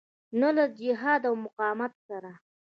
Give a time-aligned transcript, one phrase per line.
[0.39, 2.31] نه له جهاد او مقاومت سره.